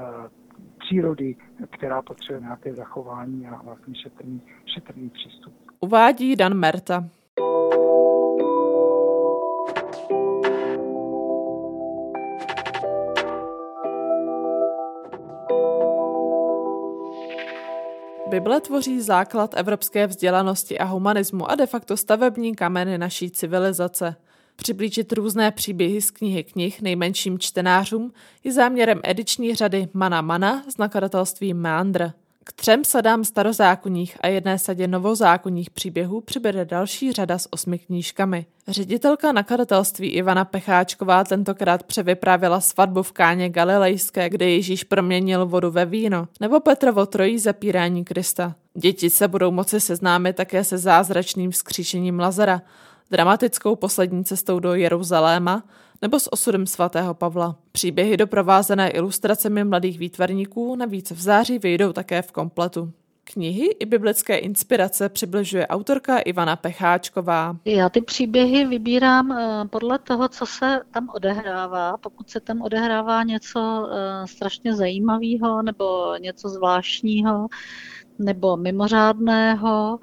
přírody, 0.78 1.36
která 1.70 2.02
potřebuje 2.02 2.42
nějaké 2.42 2.74
zachování 2.74 3.48
a 3.48 3.62
vlastně 3.62 3.96
šetrný, 3.96 4.42
šetrný 4.66 5.10
přístup. 5.10 5.54
Uvádí 5.80 6.36
Dan 6.36 6.54
Merta. 6.54 7.10
Bible 18.30 18.62
tvoří 18.62 19.02
základ 19.02 19.54
evropské 19.58 20.08
vzdělanosti 20.08 20.80
a 20.80 20.86
humanismu 20.86 21.52
a 21.52 21.56
de 21.56 21.68
facto 21.68 21.98
stavební 21.98 22.56
kameny 22.56 22.98
naší 22.98 23.32
civilizace. 23.32 24.16
Přiblížit 24.56 25.14
různé 25.14 25.52
příběhy 25.52 26.02
z 26.02 26.12
knihy 26.12 26.44
knih 26.44 26.82
nejmenším 26.82 27.40
čtenářům 27.40 28.14
je 28.44 28.54
záměrem 28.54 29.00
ediční 29.04 29.56
řady 29.56 29.88
Mana 29.94 30.22
Mana 30.22 30.64
z 30.70 30.78
nakladatelství 30.78 31.54
Meandr. 31.54 32.12
K 32.50 32.52
třem 32.52 32.84
sadám 32.84 33.24
starozákonních 33.24 34.18
a 34.22 34.28
jedné 34.28 34.60
sadě 34.60 34.88
novozákonních 34.88 35.70
příběhů 35.70 36.22
přibude 36.22 36.66
další 36.66 37.12
řada 37.12 37.38
s 37.38 37.54
osmi 37.54 37.80
knížkami. 37.80 38.46
Ředitelka 38.68 39.32
nakladatelství 39.32 40.08
Ivana 40.08 40.46
Pecháčková 40.46 41.24
tentokrát 41.24 41.84
převyprávila 41.84 42.62
svatbu 42.62 43.04
v 43.04 43.12
Káně 43.12 43.50
Galilejské, 43.50 44.30
kde 44.30 44.50
Ježíš 44.50 44.84
proměnil 44.84 45.46
vodu 45.46 45.72
ve 45.72 45.86
víno, 45.86 46.28
nebo 46.40 46.60
Petrovo 46.60 47.06
trojí 47.06 47.40
zapírání 47.40 48.06
Krista. 48.06 48.56
Děti 48.74 49.10
se 49.10 49.28
budou 49.28 49.52
moci 49.52 49.80
seznámit 49.80 50.36
také 50.36 50.64
se 50.64 50.78
zázračným 50.78 51.52
vzkříšením 51.52 52.20
Lazara, 52.20 52.62
dramatickou 53.12 53.76
poslední 53.76 54.26
cestou 54.26 54.60
do 54.60 54.74
Jeruzaléma 54.74 55.64
nebo 56.02 56.20
s 56.20 56.34
osudem 56.34 56.68
svatého 56.68 57.14
Pavla. 57.14 57.56
Příběhy 57.72 58.18
doprovázené 58.18 58.90
ilustracemi 58.90 59.64
mladých 59.64 60.00
výtvarníků 60.00 60.76
navíc 60.76 61.12
v 61.12 61.22
září 61.22 61.60
vyjdou 61.60 61.94
také 61.94 62.22
v 62.22 62.32
kompletu. 62.32 62.92
Knihy 63.34 63.66
i 63.66 63.86
biblické 63.86 64.38
inspirace 64.38 65.10
přibližuje 65.10 65.68
autorka 65.68 66.20
Ivana 66.20 66.56
Pecháčková. 66.56 67.58
Já 67.66 67.90
ty 67.90 68.02
příběhy 68.02 68.66
vybírám 68.66 69.32
eh, 69.32 69.66
podle 69.70 70.00
toho, 70.00 70.28
co 70.28 70.46
se 70.46 70.82
tam 70.92 71.10
odehrává. 71.14 71.98
Pokud 71.98 72.30
se 72.30 72.40
tam 72.40 72.62
odehrává 72.62 73.24
něco 73.24 73.90
eh, 73.92 74.28
strašně 74.28 74.76
zajímavého 74.76 75.62
nebo 75.62 76.16
něco 76.20 76.50
zvláštního 76.50 77.48
nebo 78.20 78.58
mimořádného, 78.58 80.00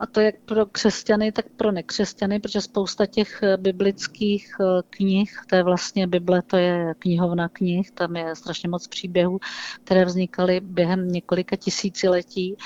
a 0.00 0.06
to 0.06 0.20
jak 0.20 0.34
pro 0.44 0.66
křesťany, 0.66 1.32
tak 1.32 1.44
pro 1.56 1.72
nekřesťany, 1.72 2.40
protože 2.40 2.60
spousta 2.60 3.06
těch 3.06 3.42
eh, 3.42 3.56
biblických 3.56 4.54
eh, 4.60 4.64
knih, 4.90 5.40
to 5.50 5.56
je 5.56 5.62
vlastně 5.62 6.06
Bible, 6.06 6.42
to 6.42 6.56
je 6.56 6.94
knihovna 6.98 7.48
knih, 7.48 7.90
tam 7.90 8.16
je 8.16 8.36
strašně 8.36 8.68
moc 8.68 8.88
příběhů, 8.88 9.38
které 9.84 10.04
vznikaly 10.04 10.60
během 10.60 11.08
několika 11.08 11.56
tisíciletí 11.56 12.56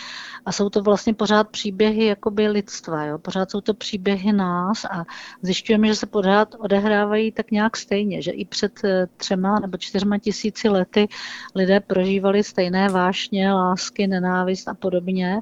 a 0.47 0.53
jsou 0.53 0.71
to 0.71 0.83
vlastně 0.83 1.15
pořád 1.15 1.49
příběhy 1.49 2.05
jakoby 2.05 2.49
lidstva, 2.49 3.05
jo? 3.05 3.19
pořád 3.19 3.51
jsou 3.51 3.61
to 3.61 3.75
příběhy 3.75 4.33
nás 4.33 4.85
a 4.85 5.05
zjišťujeme, 5.43 5.89
že 5.89 5.95
se 5.95 6.07
pořád 6.07 6.55
odehrávají 6.59 7.33
tak 7.33 7.51
nějak 7.51 7.77
stejně, 7.77 8.23
že 8.23 8.31
i 8.31 8.45
před 8.45 8.85
eh, 8.85 9.07
třema 9.17 9.59
nebo 9.59 9.77
čtyřma 9.77 10.19
tisíci 10.19 10.69
lety 10.69 11.09
lidé 11.55 11.81
prožívali 11.81 12.45
stejné 12.45 12.89
vášně, 12.89 13.53
lásky, 13.53 14.07
nenávist 14.07 14.69
a 14.69 14.75
podobně 14.75 15.41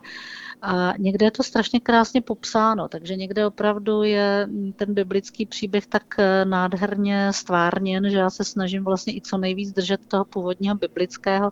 a 0.63 0.95
někde 0.99 1.27
je 1.27 1.31
to 1.31 1.43
strašně 1.43 1.81
krásně 1.81 2.21
popsáno, 2.21 2.89
takže 2.89 3.17
někde 3.17 3.47
opravdu 3.47 4.03
je 4.03 4.49
ten 4.77 4.95
biblický 4.95 5.47
příběh 5.47 5.87
tak 5.87 6.03
eh, 6.19 6.45
nádherně 6.45 7.33
stvárněn, 7.33 8.11
že 8.11 8.17
já 8.17 8.31
se 8.31 8.45
snažím 8.45 8.85
vlastně 8.85 9.17
i 9.17 9.21
co 9.21 9.39
nejvíc 9.39 9.73
držet 9.73 10.07
toho 10.07 10.25
původního 10.25 10.75
biblického 10.75 11.51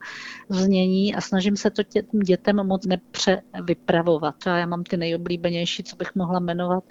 znění 0.48 1.14
a 1.14 1.20
snažím 1.20 1.56
se 1.56 1.70
to 1.70 1.82
těm 1.82 2.04
dětem 2.24 2.66
moc 2.66 2.86
nepřevypravovat. 2.86 4.34
Já 4.46 4.66
mám 4.66 4.84
ty 4.84 4.96
nejoblíbenější, 4.96 5.82
co 5.82 5.96
bych 5.96 6.14
mohla 6.14 6.40
jmenovat. 6.40 6.84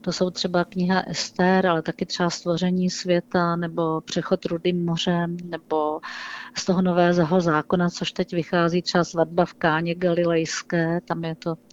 To 0.00 0.12
jsou 0.12 0.30
třeba 0.30 0.64
kniha 0.64 1.00
Ester, 1.00 1.66
ale 1.66 1.82
taky 1.82 2.06
třeba 2.06 2.30
Stvoření 2.30 2.90
světa 2.90 3.56
nebo 3.56 4.00
Přechod 4.00 4.44
rudým 4.44 4.84
mořem 4.84 5.36
nebo 5.44 6.00
z 6.56 6.64
toho 6.64 6.82
nového 6.82 7.40
zákona, 7.40 7.90
což 7.90 8.12
teď 8.12 8.32
vychází 8.32 8.82
třeba 8.82 9.04
svatba 9.04 9.44
v 9.44 9.54
Káně 9.54 9.94
Galilejské, 9.94 11.00
tam 11.00 11.24
je 11.24 11.34
to 11.34 11.65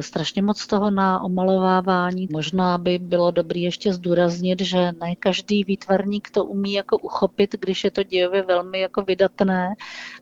strašně 0.00 0.42
moc 0.42 0.66
toho 0.66 0.90
na 0.90 1.20
omalovávání. 1.22 2.28
Možná 2.32 2.78
by 2.78 2.98
bylo 2.98 3.30
dobré 3.30 3.60
ještě 3.60 3.92
zdůraznit, 3.92 4.60
že 4.60 4.78
ne 4.78 5.16
každý 5.18 5.64
výtvarník 5.64 6.30
to 6.30 6.44
umí 6.44 6.72
jako 6.72 6.98
uchopit, 6.98 7.56
když 7.60 7.84
je 7.84 7.90
to 7.90 8.02
dějově 8.02 8.42
velmi 8.42 8.80
jako 8.80 9.02
vydatné 9.02 9.74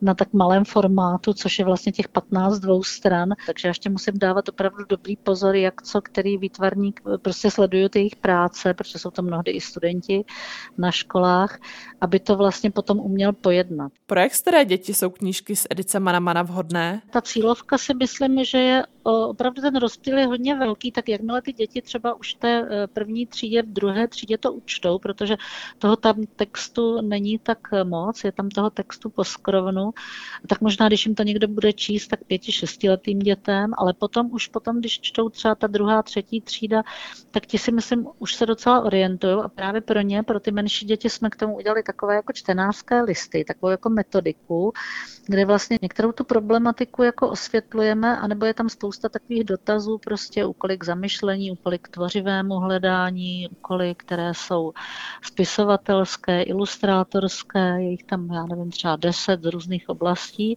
na 0.02 0.14
tak 0.14 0.32
malém 0.32 0.64
formátu, 0.64 1.32
což 1.32 1.58
je 1.58 1.64
vlastně 1.64 1.92
těch 1.92 2.08
15 2.08 2.58
dvou 2.58 2.82
stran. 2.82 3.28
Takže 3.46 3.68
ještě 3.68 3.90
musím 3.90 4.18
dávat 4.18 4.48
opravdu 4.48 4.84
dobrý 4.88 5.16
pozor, 5.16 5.56
jak 5.56 5.82
co 5.82 6.00
který 6.02 6.38
výtvarník, 6.38 7.00
eh, 7.14 7.18
prostě 7.18 7.50
sledují 7.50 7.88
ty 7.88 7.98
jejich 7.98 8.16
práce, 8.16 8.74
protože 8.74 8.98
jsou 8.98 9.10
to 9.10 9.22
mnohdy 9.22 9.50
i 9.50 9.60
studenti 9.60 10.24
na 10.78 10.90
školách, 10.90 11.58
aby 12.00 12.20
to 12.20 12.36
vlastně 12.36 12.70
potom 12.70 12.98
uměl 12.98 13.32
pojednat. 13.32 13.92
Pro 14.06 14.20
jak 14.20 14.34
staré 14.34 14.64
děti 14.64 14.94
jsou 14.94 15.10
knížky 15.10 15.56
s 15.56 15.66
edice 15.70 16.00
Manamana 16.00 16.42
vhodné? 16.42 17.02
Ta 17.10 17.20
cílovka 17.20 17.78
si 17.78 17.94
myslím, 17.94 18.44
že 18.44 18.58
je 18.58 18.82
opravdu 19.06 19.62
ten 19.62 19.76
rozptyl 19.76 20.18
je 20.18 20.26
hodně 20.26 20.54
velký, 20.54 20.92
tak 20.92 21.08
jakmile 21.08 21.42
ty 21.42 21.52
děti 21.52 21.82
třeba 21.82 22.14
už 22.14 22.34
té 22.34 22.68
eh, 22.70 22.86
první 22.86 23.26
třídě, 23.26 23.62
v 23.62 23.66
druhé 23.66 24.08
třídě 24.08 24.38
to 24.38 24.52
učtou, 24.52 24.98
protože 24.98 25.36
toho 25.78 25.96
tam 25.96 26.16
textu 26.36 27.00
není 27.00 27.38
tak 27.38 27.58
moc, 27.84 28.24
je 28.24 28.32
tam 28.32 28.48
toho 28.48 28.70
textu 28.70 29.10
po 29.10 29.24
skrovnu, 29.24 29.90
tak 30.48 30.60
možná, 30.60 30.88
když 30.88 31.06
jim 31.06 31.14
to 31.14 31.22
někdo 31.22 31.48
bude 31.48 31.72
číst, 31.72 32.08
tak 32.08 32.24
pěti, 32.24 32.52
šestiletým 32.52 33.18
dětem, 33.18 33.70
ale 33.78 33.92
potom 33.92 34.30
už 34.32 34.46
potom, 34.46 34.78
když 34.78 35.00
čtou 35.00 35.28
třeba 35.28 35.54
ta 35.54 35.66
druhá, 35.66 36.02
třetí 36.02 36.40
třída, 36.40 36.82
tak 37.30 37.46
ti 37.46 37.58
si 37.58 37.72
myslím, 37.72 38.06
už 38.18 38.34
se 38.34 38.46
docela 38.46 38.80
orientují 38.80 39.36
a 39.44 39.48
právě 39.48 39.80
pro 39.80 40.00
ně, 40.00 40.22
pro 40.22 40.40
ty 40.40 40.50
menší 40.50 40.86
děti 40.86 41.10
jsme 41.10 41.30
k 41.30 41.36
tomu 41.36 41.56
udělali 41.56 41.82
takové 41.82 42.14
jako 42.14 42.32
čtenářské 42.32 43.02
listy, 43.02 43.44
takovou 43.44 43.70
jako 43.70 43.90
metodiku, 43.90 44.72
kde 45.26 45.44
vlastně 45.44 45.78
některou 45.82 46.12
tu 46.12 46.24
problematiku 46.24 47.02
jako 47.02 47.30
osvětlujeme, 47.30 48.16
anebo 48.16 48.46
je 48.46 48.54
tam 48.54 48.68
spousta 48.68 48.95
spousta 48.96 49.08
takových 49.08 49.44
dotazů, 49.44 49.98
prostě 49.98 50.44
úkoly 50.44 50.78
k 50.78 50.84
zamyšlení, 50.84 51.52
úkoly 51.52 51.78
k 51.78 51.88
tvořivému 51.88 52.54
hledání, 52.54 53.48
úkoly, 53.48 53.94
které 53.94 54.34
jsou 54.34 54.72
spisovatelské, 55.22 56.42
ilustrátorské, 56.42 57.82
je 57.82 57.90
jich 57.90 58.04
tam, 58.04 58.32
já 58.32 58.46
nevím, 58.46 58.70
třeba 58.70 58.96
deset 58.96 59.42
z 59.42 59.50
různých 59.50 59.88
oblastí. 59.88 60.56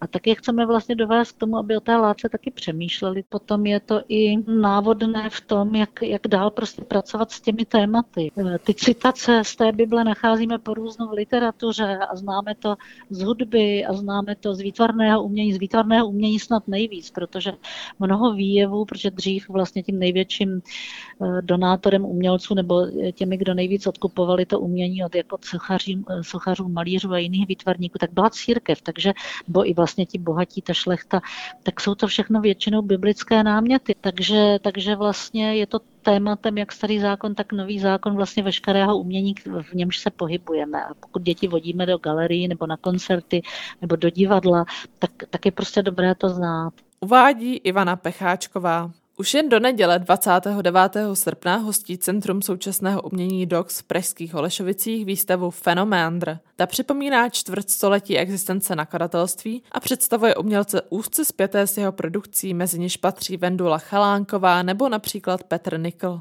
A 0.00 0.06
taky 0.06 0.34
chceme 0.34 0.66
vlastně 0.66 0.94
dovést 0.94 1.32
k 1.32 1.38
tomu, 1.38 1.58
aby 1.58 1.76
o 1.76 1.80
té 1.80 1.96
látce 1.96 2.28
taky 2.28 2.50
přemýšleli. 2.50 3.24
Potom 3.28 3.66
je 3.66 3.80
to 3.80 4.00
i 4.08 4.36
návodné 4.50 5.30
v 5.30 5.40
tom, 5.40 5.74
jak, 5.74 6.02
jak 6.02 6.26
dál 6.28 6.50
prostě 6.50 6.82
pracovat 6.82 7.30
s 7.30 7.40
těmi 7.40 7.64
tématy. 7.64 8.30
Ty 8.64 8.74
citace 8.74 9.42
z 9.44 9.56
té 9.56 9.72
Bible 9.72 10.04
nacházíme 10.04 10.58
po 10.58 10.74
různou 10.74 11.12
literatuře 11.12 11.98
a 12.10 12.16
známe 12.16 12.54
to 12.54 12.76
z 13.10 13.22
hudby 13.22 13.84
a 13.84 13.92
známe 13.92 14.36
to 14.36 14.54
z 14.54 14.60
výtvarného 14.60 15.22
umění. 15.24 15.52
Z 15.52 15.58
výtvarného 15.58 16.08
umění 16.08 16.40
snad 16.40 16.68
nejvíc, 16.68 17.10
protože 17.10 17.52
mnoho 17.98 18.34
výjevů, 18.34 18.84
protože 18.84 19.10
dřív 19.10 19.48
vlastně 19.48 19.82
tím 19.82 19.98
největším 19.98 20.60
eh, 20.60 21.42
donátorem 21.42 22.04
umělců 22.04 22.54
nebo 22.54 22.86
těmi, 23.14 23.36
kdo 23.36 23.54
nejvíc 23.54 23.86
odkupovali 23.86 24.46
to 24.46 24.60
umění 24.60 25.04
od 25.04 25.14
jako 25.14 25.38
sochařů, 25.44 26.04
sochařů 26.22 26.68
malířů 26.68 27.12
a 27.12 27.18
jiných 27.18 27.48
výtvarníků, 27.48 27.98
tak 27.98 28.12
byla 28.12 28.30
církev, 28.30 28.82
takže, 28.82 29.12
bo 29.48 29.68
i 29.68 29.74
vlastně 29.74 30.06
ti 30.06 30.18
bohatí, 30.18 30.62
ta 30.62 30.72
šlechta, 30.72 31.20
tak 31.62 31.80
jsou 31.80 31.94
to 31.94 32.06
všechno 32.06 32.40
většinou 32.40 32.82
biblické 32.82 33.42
náměty. 33.42 33.94
Takže, 34.00 34.58
takže 34.62 34.96
vlastně 34.96 35.56
je 35.56 35.66
to 35.66 35.80
tématem 36.02 36.58
jak 36.58 36.72
starý 36.72 37.00
zákon, 37.00 37.34
tak 37.34 37.52
nový 37.52 37.80
zákon 37.80 38.16
vlastně 38.16 38.42
veškerého 38.42 38.98
umění, 38.98 39.34
v 39.62 39.72
němž 39.74 39.98
se 39.98 40.10
pohybujeme. 40.10 40.84
A 40.84 40.94
pokud 40.94 41.22
děti 41.22 41.48
vodíme 41.48 41.86
do 41.86 41.98
galerii 41.98 42.48
nebo 42.48 42.66
na 42.66 42.76
koncerty 42.76 43.42
nebo 43.80 43.96
do 43.96 44.10
divadla, 44.10 44.64
tak, 44.98 45.10
tak 45.30 45.46
je 45.46 45.52
prostě 45.52 45.82
dobré 45.82 46.14
to 46.14 46.28
znát. 46.28 46.72
Uvádí 47.04 47.56
Ivana 47.56 47.96
Pecháčková. 47.96 48.90
Už 49.16 49.34
jen 49.34 49.48
do 49.48 49.60
neděle 49.60 49.98
29. 49.98 50.96
srpna 51.14 51.56
hostí 51.56 51.98
Centrum 51.98 52.42
současného 52.42 53.02
umění 53.02 53.46
DOX 53.46 53.80
v 53.80 53.82
pražských 53.82 54.34
Holešovicích 54.34 55.04
výstavu 55.04 55.50
Fenoméndr. 55.50 56.38
Ta 56.56 56.66
připomíná 56.66 57.28
čtvrtstoletí 57.28 58.18
existence 58.18 58.76
nakladatelství 58.76 59.62
a 59.72 59.80
představuje 59.80 60.36
umělce 60.36 60.82
úzce 60.88 61.24
zpěté 61.24 61.66
s 61.66 61.76
jeho 61.76 61.92
produkcí, 61.92 62.54
mezi 62.54 62.78
něž 62.78 62.96
patří 62.96 63.36
Vendula 63.36 63.78
Chalánková 63.78 64.62
nebo 64.62 64.88
například 64.88 65.44
Petr 65.44 65.80
Nikl. 65.80 66.20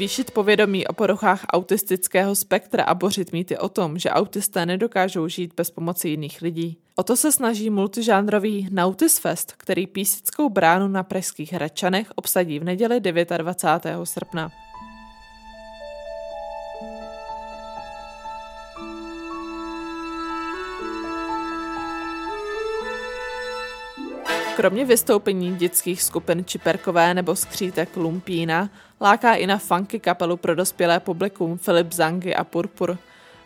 Zvýšit 0.00 0.30
povědomí 0.30 0.86
o 0.86 0.92
poruchách 0.92 1.44
autistického 1.52 2.34
spektra 2.34 2.84
a 2.84 2.94
bořit 2.94 3.32
mýty 3.32 3.58
o 3.58 3.68
tom, 3.68 3.98
že 3.98 4.10
autisté 4.10 4.66
nedokážou 4.66 5.28
žít 5.28 5.54
bez 5.56 5.70
pomoci 5.70 6.08
jiných 6.08 6.42
lidí. 6.42 6.78
O 6.96 7.02
to 7.02 7.16
se 7.16 7.32
snaží 7.32 7.70
multižánrový 7.70 8.68
Nautis 8.70 9.18
Fest, 9.18 9.52
který 9.56 9.86
písickou 9.86 10.48
bránu 10.48 10.88
na 10.88 11.02
pražských 11.02 11.52
Hradčanech 11.52 12.12
obsadí 12.14 12.58
v 12.58 12.64
neděli 12.64 13.00
29. 13.00 14.06
srpna. 14.06 14.50
Kromě 24.56 24.84
vystoupení 24.84 25.56
dětských 25.56 26.02
skupin 26.02 26.44
Čiperkové 26.44 27.14
nebo 27.14 27.36
Skřítek 27.36 27.96
Lumpína 27.96 28.70
láká 29.00 29.34
i 29.34 29.46
na 29.46 29.58
funky 29.58 30.00
kapelu 30.00 30.36
pro 30.36 30.54
dospělé 30.54 31.00
publikum 31.00 31.58
Filip 31.58 31.92
Zangy 31.92 32.34
a 32.34 32.44
Purpur, 32.44 32.98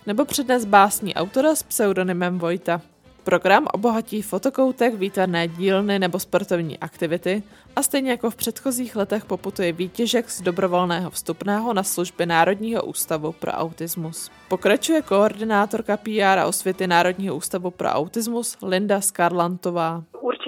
nebo 0.07 0.25
přednes 0.25 0.65
básní 0.65 1.15
autora 1.15 1.55
s 1.55 1.63
pseudonymem 1.63 2.39
Vojta. 2.39 2.81
Program 3.25 3.67
obohatí 3.73 4.23
fotokoutek, 4.23 4.95
výtvarné 4.95 5.49
dílny 5.49 5.99
nebo 5.99 6.19
sportovní 6.19 6.79
aktivity 6.79 7.43
a 7.77 7.83
stejně 7.83 8.11
jako 8.11 8.31
v 8.31 8.37
předchozích 8.37 8.97
letech 8.97 9.25
poputuje 9.25 9.73
výtěžek 9.73 10.31
z 10.31 10.43
dobrovolného 10.43 11.11
vstupného 11.11 11.73
na 11.75 11.83
služby 11.83 12.27
Národního 12.27 12.83
ústavu 12.83 13.33
pro 13.33 13.53
autismus. 13.53 14.31
Pokračuje 14.49 15.03
koordinátorka 15.03 15.97
PR 15.97 16.39
a 16.39 16.47
osvěty 16.47 16.87
Národního 16.87 17.37
ústavu 17.37 17.71
pro 17.71 17.89
autismus 17.89 18.57
Linda 18.63 19.01
Skarlantová. 19.01 20.03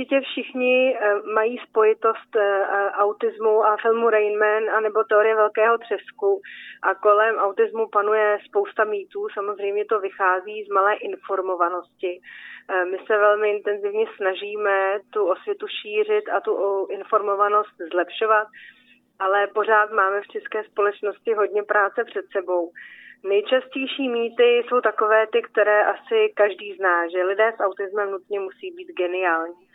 Určitě 0.07 0.21
všichni 0.21 0.97
eh, 0.97 1.15
mají 1.35 1.59
spojitost 1.69 2.37
eh, 2.37 2.65
autismu 2.91 3.65
a 3.65 3.77
filmu 3.77 4.11
Rain 4.11 4.39
Man 4.39 4.71
a 4.71 4.81
nebo 4.81 5.05
teorie 5.05 5.35
velkého 5.35 5.79
třesku 5.79 6.41
a 6.83 6.95
kolem 6.95 7.37
autismu 7.37 7.88
panuje 7.88 8.38
spousta 8.49 8.85
mýtů, 8.85 9.29
samozřejmě 9.35 9.85
to 9.85 10.01
vychází 10.01 10.64
z 10.64 10.69
malé 10.69 10.95
informovanosti. 10.97 12.21
Eh, 12.71 12.85
my 12.85 12.99
se 13.07 13.19
velmi 13.19 13.51
intenzivně 13.51 14.07
snažíme 14.16 14.99
tu 15.11 15.31
osvětu 15.31 15.66
šířit 15.69 16.29
a 16.29 16.40
tu 16.40 16.87
informovanost 16.90 17.77
zlepšovat, 17.92 18.49
ale 19.19 19.47
pořád 19.47 19.90
máme 19.90 20.21
v 20.21 20.29
české 20.29 20.64
společnosti 20.64 21.35
hodně 21.35 21.62
práce 21.62 22.05
před 22.05 22.25
sebou. 22.33 22.73
Nejčastější 23.25 24.09
mýty 24.09 24.64
jsou 24.69 24.81
takové 24.81 25.27
ty, 25.27 25.42
které 25.42 25.85
asi 25.85 26.33
každý 26.35 26.77
zná, 26.77 27.09
že 27.09 27.25
lidé 27.25 27.53
s 27.57 27.61
autismem 27.61 28.11
nutně 28.11 28.40
musí 28.40 28.71
být 28.71 28.88
geniální. 28.97 29.66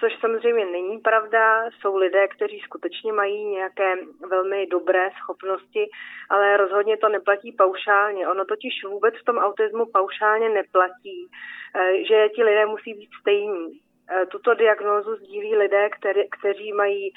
Což 0.00 0.20
samozřejmě 0.20 0.66
není 0.66 0.98
pravda, 0.98 1.70
jsou 1.70 1.96
lidé, 1.96 2.28
kteří 2.28 2.60
skutečně 2.60 3.12
mají 3.12 3.44
nějaké 3.44 3.94
velmi 4.28 4.66
dobré 4.66 5.10
schopnosti, 5.22 5.90
ale 6.30 6.56
rozhodně 6.56 6.96
to 6.96 7.08
neplatí 7.08 7.52
paušálně. 7.52 8.28
Ono 8.28 8.44
totiž 8.44 8.84
vůbec 8.84 9.14
v 9.14 9.24
tom 9.24 9.38
autismu 9.38 9.86
paušálně 9.86 10.48
neplatí, 10.48 11.30
eh, 11.76 12.04
že 12.04 12.28
ti 12.28 12.44
lidé 12.44 12.66
musí 12.66 12.94
být 12.94 13.10
stejní. 13.20 13.80
Eh, 14.10 14.26
tuto 14.26 14.54
diagnózu 14.54 15.16
sdílí 15.16 15.56
lidé, 15.56 15.90
který, 15.90 16.28
kteří 16.30 16.72
mají 16.72 17.12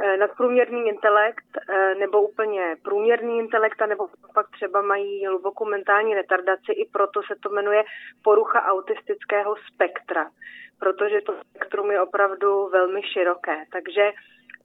Eh, 0.00 0.16
nadprůměrný 0.16 0.88
intelekt 0.88 1.58
nebo 1.98 2.22
úplně 2.22 2.76
průměrný 2.82 3.38
intelekt, 3.38 3.82
nebo 3.86 4.08
pak 4.34 4.50
třeba 4.50 4.82
mají 4.82 5.26
hlubokou 5.26 5.64
mentální 5.64 6.14
retardaci, 6.14 6.72
i 6.72 6.88
proto 6.92 7.22
se 7.22 7.34
to 7.42 7.48
jmenuje 7.48 7.84
porucha 8.22 8.62
autistického 8.62 9.54
spektra, 9.72 10.30
protože 10.78 11.20
to 11.20 11.34
spektrum 11.50 11.90
je 11.90 12.00
opravdu 12.00 12.68
velmi 12.68 13.02
široké. 13.02 13.64
Takže 13.72 14.12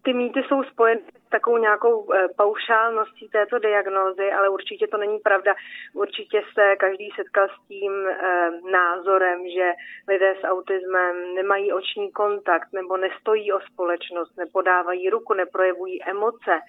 ty 0.03 0.13
mýty 0.13 0.43
jsou 0.43 0.63
spojeny 0.63 1.01
s 1.27 1.29
takovou 1.29 1.57
nějakou 1.57 2.13
eh, 2.13 2.27
paušálností 2.37 3.29
této 3.29 3.59
diagnózy, 3.59 4.31
ale 4.31 4.49
určitě 4.49 4.87
to 4.87 4.97
není 4.97 5.19
pravda. 5.19 5.55
Určitě 5.93 6.43
se 6.53 6.75
každý 6.75 7.09
setkal 7.15 7.47
s 7.47 7.67
tím 7.67 7.93
eh, 8.07 8.49
názorem, 8.71 9.39
že 9.55 9.71
lidé 10.07 10.35
s 10.41 10.43
autismem 10.43 11.35
nemají 11.35 11.73
oční 11.73 12.11
kontakt 12.11 12.73
nebo 12.73 12.97
nestojí 12.97 13.53
o 13.53 13.59
společnost, 13.59 14.37
nepodávají 14.37 15.09
ruku, 15.09 15.33
neprojevují 15.33 16.03
emoce, 16.03 16.59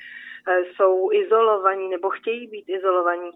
eh, 0.49 0.61
jsou 0.65 1.13
izolovaní 1.13 1.89
nebo 1.89 2.11
chtějí 2.11 2.47
být 2.47 2.65
izolovaní. 2.69 3.31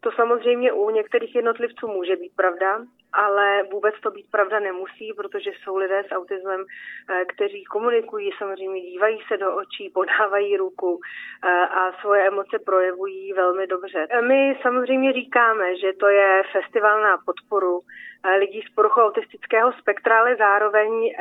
To 0.00 0.10
samozřejmě 0.12 0.72
u 0.72 0.90
některých 0.90 1.34
jednotlivců 1.34 1.88
může 1.88 2.16
být 2.16 2.32
pravda, 2.36 2.80
ale 3.12 3.62
vůbec 3.62 3.94
to 4.02 4.10
být 4.10 4.30
pravda 4.30 4.60
nemusí, 4.60 5.12
protože 5.16 5.50
jsou 5.50 5.76
lidé 5.76 6.04
s 6.08 6.12
autismem, 6.12 6.64
eh, 7.10 7.24
kteří 7.24 7.64
komunikují, 7.64 8.30
samozřejmě 8.38 8.80
dívají 8.80 9.18
se 9.28 9.36
do 9.36 9.56
očí, 9.56 9.90
podávají 9.94 10.56
ruku 10.56 11.00
eh, 11.44 11.48
a 11.50 11.92
svoje 12.00 12.26
emoce 12.26 12.58
projevují 12.58 13.32
velmi 13.32 13.66
dobře. 13.66 14.06
My 14.20 14.58
samozřejmě 14.62 15.12
říkáme, 15.12 15.76
že 15.76 15.92
to 15.92 16.08
je 16.08 16.42
festival 16.52 17.02
na 17.02 17.18
podporu 17.26 17.80
eh, 17.80 18.17
lidí 18.38 18.62
s 18.62 18.74
poruchou 18.74 19.00
autistického 19.00 19.72
spektra, 19.72 20.20
ale 20.20 20.36
zároveň 20.36 21.14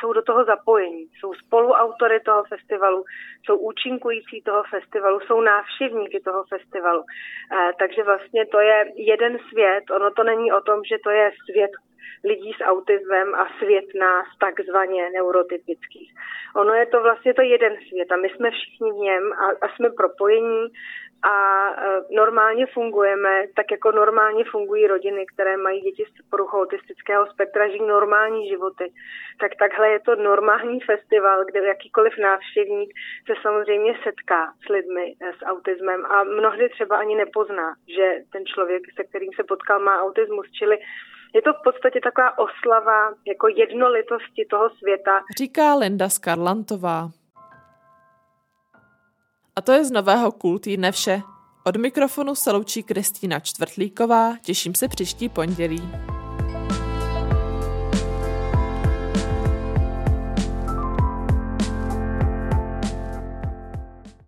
jsou 0.00 0.12
do 0.12 0.22
toho 0.22 0.44
zapojení. 0.44 1.06
Jsou 1.20 1.34
spoluautory 1.34 2.20
toho 2.20 2.44
festivalu, 2.44 3.04
jsou 3.44 3.56
účinkující 3.56 4.42
toho 4.42 4.62
festivalu, 4.70 5.20
jsou 5.20 5.40
návštěvníky 5.40 6.20
toho 6.20 6.44
festivalu. 6.44 7.04
Takže 7.78 8.02
vlastně 8.02 8.46
to 8.46 8.60
je 8.60 8.92
jeden 8.96 9.38
svět. 9.48 9.84
Ono 9.90 10.10
to 10.10 10.24
není 10.24 10.52
o 10.52 10.60
tom, 10.60 10.84
že 10.84 10.96
to 11.04 11.10
je 11.10 11.32
svět 11.50 11.70
lidí 12.24 12.52
s 12.52 12.64
autismem 12.64 13.34
a 13.34 13.48
svět 13.58 13.84
nás 13.94 14.26
takzvaně 14.40 15.10
neurotypických. 15.10 16.12
Ono 16.56 16.72
je 16.74 16.86
to 16.86 17.02
vlastně 17.02 17.34
to 17.34 17.42
jeden 17.42 17.76
svět 17.88 18.12
a 18.12 18.16
my 18.16 18.28
jsme 18.28 18.50
všichni 18.50 18.92
v 18.92 18.96
něm 18.96 19.32
a, 19.32 19.46
a 19.62 19.68
jsme 19.68 19.90
propojení 19.90 20.68
a 21.22 21.34
e, 21.68 22.14
normálně 22.14 22.66
fungujeme, 22.66 23.46
tak 23.56 23.70
jako 23.70 23.92
normálně 23.92 24.44
fungují 24.44 24.86
rodiny, 24.86 25.26
které 25.26 25.56
mají 25.56 25.80
děti 25.80 26.04
s 26.04 26.30
poruchou 26.30 26.60
autistického 26.60 27.26
spektra, 27.26 27.68
žijí 27.68 27.86
normální 27.86 28.48
životy. 28.48 28.92
Tak 29.40 29.52
takhle 29.58 29.88
je 29.88 30.00
to 30.00 30.16
normální 30.16 30.80
festival, 30.80 31.44
kde 31.44 31.60
jakýkoliv 31.66 32.12
návštěvník 32.18 32.90
se 33.26 33.32
samozřejmě 33.42 33.94
setká 34.04 34.52
s 34.66 34.68
lidmi 34.68 35.14
e, 35.20 35.32
s 35.32 35.40
autismem 35.44 36.06
a 36.06 36.24
mnohdy 36.24 36.68
třeba 36.68 36.96
ani 36.96 37.14
nepozná, 37.14 37.74
že 37.96 38.06
ten 38.32 38.46
člověk, 38.46 38.82
se 38.96 39.04
kterým 39.04 39.32
se 39.36 39.42
potkal, 39.44 39.80
má 39.80 40.02
autismus, 40.02 40.46
čili 40.50 40.78
je 41.34 41.42
to 41.42 41.52
v 41.52 41.62
podstatě 41.64 42.00
taková 42.00 42.38
oslava 42.38 43.14
jako 43.26 43.48
jednolitosti 43.48 44.46
toho 44.50 44.70
světa. 44.70 45.20
Říká 45.38 45.74
Linda 45.74 46.08
Skarlantová. 46.08 47.19
A 49.60 49.62
to 49.62 49.72
je 49.72 49.84
z 49.84 49.90
nového 49.90 50.32
Cool 50.32 50.58
týdne 50.58 50.92
vše. 50.92 51.22
Od 51.64 51.76
mikrofonu 51.76 52.34
se 52.34 52.52
loučí 52.52 52.82
Kristýna 52.82 53.40
Čtvrtlíková, 53.40 54.36
těším 54.42 54.74
se 54.74 54.88
příští 54.88 55.28
pondělí. 55.28 55.82